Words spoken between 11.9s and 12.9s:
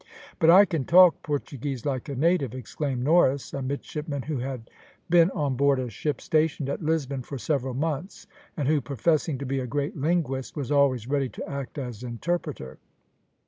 interpreter.